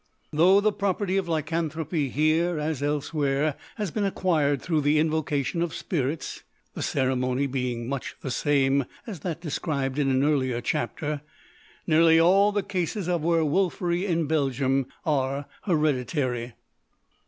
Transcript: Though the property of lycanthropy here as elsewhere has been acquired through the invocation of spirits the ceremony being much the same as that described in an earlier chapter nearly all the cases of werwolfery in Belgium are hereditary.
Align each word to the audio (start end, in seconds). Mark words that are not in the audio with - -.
Though 0.33 0.59
the 0.61 0.71
property 0.71 1.15
of 1.17 1.27
lycanthropy 1.29 2.09
here 2.09 2.57
as 2.57 2.81
elsewhere 2.81 3.55
has 3.75 3.91
been 3.91 4.03
acquired 4.03 4.59
through 4.59 4.81
the 4.81 4.97
invocation 4.97 5.61
of 5.61 5.75
spirits 5.75 6.41
the 6.73 6.81
ceremony 6.81 7.45
being 7.45 7.87
much 7.87 8.15
the 8.19 8.31
same 8.31 8.85
as 9.05 9.19
that 9.19 9.41
described 9.41 9.99
in 9.99 10.09
an 10.09 10.23
earlier 10.23 10.59
chapter 10.59 11.21
nearly 11.85 12.19
all 12.19 12.51
the 12.51 12.63
cases 12.63 13.07
of 13.07 13.21
werwolfery 13.21 14.07
in 14.07 14.25
Belgium 14.25 14.87
are 15.05 15.45
hereditary. 15.65 16.53